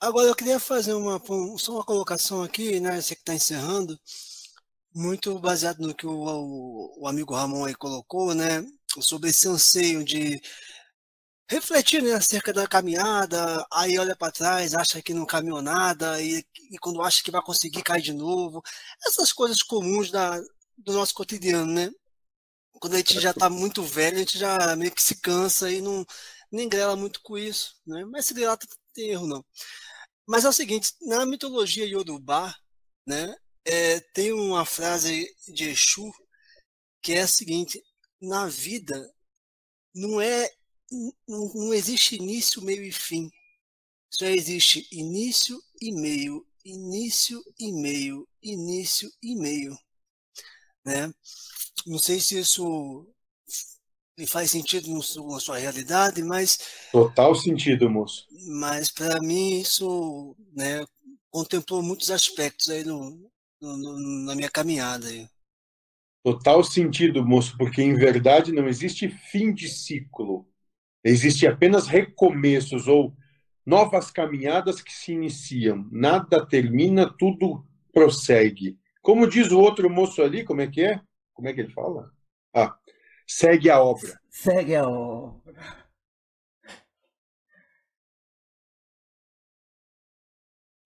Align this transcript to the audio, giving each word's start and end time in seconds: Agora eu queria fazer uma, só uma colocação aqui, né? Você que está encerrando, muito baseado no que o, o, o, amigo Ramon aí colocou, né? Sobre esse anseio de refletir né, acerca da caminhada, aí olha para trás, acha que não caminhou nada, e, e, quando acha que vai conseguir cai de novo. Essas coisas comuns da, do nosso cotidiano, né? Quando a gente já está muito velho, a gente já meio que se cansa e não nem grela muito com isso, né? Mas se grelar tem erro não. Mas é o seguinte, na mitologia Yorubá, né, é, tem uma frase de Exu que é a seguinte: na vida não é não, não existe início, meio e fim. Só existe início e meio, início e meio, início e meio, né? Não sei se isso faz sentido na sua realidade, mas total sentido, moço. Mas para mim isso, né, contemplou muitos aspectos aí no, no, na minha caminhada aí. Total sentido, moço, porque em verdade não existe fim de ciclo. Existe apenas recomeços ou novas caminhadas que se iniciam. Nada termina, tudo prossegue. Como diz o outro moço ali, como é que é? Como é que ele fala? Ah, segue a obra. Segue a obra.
Agora 0.00 0.28
eu 0.28 0.34
queria 0.34 0.60
fazer 0.60 0.94
uma, 0.94 1.20
só 1.58 1.72
uma 1.74 1.84
colocação 1.84 2.42
aqui, 2.42 2.80
né? 2.80 3.00
Você 3.00 3.14
que 3.14 3.22
está 3.22 3.34
encerrando, 3.34 3.98
muito 4.94 5.38
baseado 5.38 5.80
no 5.80 5.94
que 5.94 6.06
o, 6.06 6.12
o, 6.12 7.02
o, 7.02 7.08
amigo 7.08 7.34
Ramon 7.34 7.64
aí 7.64 7.74
colocou, 7.74 8.34
né? 8.34 8.64
Sobre 9.00 9.30
esse 9.30 9.48
anseio 9.48 10.04
de 10.04 10.40
refletir 11.48 12.02
né, 12.02 12.12
acerca 12.12 12.52
da 12.52 12.66
caminhada, 12.66 13.64
aí 13.72 13.98
olha 13.98 14.16
para 14.16 14.32
trás, 14.32 14.74
acha 14.74 15.02
que 15.02 15.14
não 15.14 15.26
caminhou 15.26 15.62
nada, 15.62 16.20
e, 16.20 16.44
e, 16.70 16.78
quando 16.78 17.02
acha 17.02 17.22
que 17.22 17.30
vai 17.30 17.42
conseguir 17.42 17.82
cai 17.82 18.00
de 18.00 18.12
novo. 18.12 18.62
Essas 19.06 19.32
coisas 19.32 19.62
comuns 19.62 20.10
da, 20.10 20.40
do 20.78 20.92
nosso 20.92 21.14
cotidiano, 21.14 21.72
né? 21.72 21.90
Quando 22.80 22.94
a 22.94 22.98
gente 22.98 23.20
já 23.20 23.30
está 23.30 23.48
muito 23.50 23.82
velho, 23.82 24.16
a 24.16 24.20
gente 24.20 24.38
já 24.38 24.76
meio 24.76 24.92
que 24.92 25.02
se 25.02 25.16
cansa 25.16 25.70
e 25.70 25.80
não 25.80 26.04
nem 26.50 26.68
grela 26.68 26.96
muito 26.96 27.20
com 27.22 27.36
isso, 27.38 27.76
né? 27.86 28.04
Mas 28.06 28.26
se 28.26 28.34
grelar 28.34 28.58
tem 28.94 29.10
erro 29.10 29.26
não. 29.26 29.44
Mas 30.26 30.44
é 30.44 30.48
o 30.48 30.52
seguinte, 30.52 30.92
na 31.02 31.24
mitologia 31.26 31.86
Yorubá, 31.86 32.54
né, 33.06 33.36
é, 33.64 34.00
tem 34.00 34.32
uma 34.32 34.64
frase 34.64 35.34
de 35.48 35.64
Exu 35.70 36.12
que 37.02 37.12
é 37.12 37.22
a 37.22 37.28
seguinte: 37.28 37.82
na 38.20 38.46
vida 38.48 39.12
não 39.94 40.20
é 40.20 40.50
não, 41.28 41.52
não 41.54 41.74
existe 41.74 42.16
início, 42.16 42.62
meio 42.62 42.84
e 42.84 42.92
fim. 42.92 43.30
Só 44.10 44.26
existe 44.26 44.88
início 44.92 45.60
e 45.80 45.92
meio, 45.92 46.46
início 46.64 47.42
e 47.58 47.72
meio, 47.72 48.28
início 48.42 49.10
e 49.22 49.36
meio, 49.36 49.76
né? 50.84 51.12
Não 51.86 51.98
sei 51.98 52.20
se 52.20 52.38
isso 52.38 53.06
faz 54.24 54.52
sentido 54.52 54.88
na 54.88 55.40
sua 55.40 55.58
realidade, 55.58 56.22
mas 56.22 56.58
total 56.92 57.34
sentido, 57.34 57.90
moço. 57.90 58.26
Mas 58.46 58.90
para 58.90 59.20
mim 59.20 59.60
isso, 59.60 60.36
né, 60.54 60.84
contemplou 61.28 61.82
muitos 61.82 62.10
aspectos 62.10 62.70
aí 62.70 62.84
no, 62.84 63.30
no, 63.60 64.24
na 64.24 64.34
minha 64.34 64.50
caminhada 64.50 65.08
aí. 65.08 65.28
Total 66.22 66.62
sentido, 66.64 67.24
moço, 67.24 67.56
porque 67.58 67.82
em 67.82 67.94
verdade 67.94 68.52
não 68.52 68.66
existe 68.66 69.08
fim 69.08 69.52
de 69.52 69.68
ciclo. 69.68 70.48
Existe 71.04 71.46
apenas 71.46 71.86
recomeços 71.86 72.88
ou 72.88 73.14
novas 73.64 74.10
caminhadas 74.10 74.80
que 74.80 74.92
se 74.92 75.12
iniciam. 75.12 75.88
Nada 75.92 76.44
termina, 76.44 77.12
tudo 77.18 77.64
prossegue. 77.92 78.78
Como 79.02 79.28
diz 79.28 79.52
o 79.52 79.60
outro 79.60 79.88
moço 79.88 80.22
ali, 80.22 80.42
como 80.42 80.60
é 80.60 80.66
que 80.66 80.82
é? 80.82 81.00
Como 81.32 81.48
é 81.48 81.52
que 81.52 81.60
ele 81.60 81.72
fala? 81.72 82.10
Ah, 82.54 82.76
segue 83.26 83.70
a 83.70 83.80
obra. 83.80 84.18
Segue 84.30 84.76
a 84.76 84.88
obra. 84.88 85.85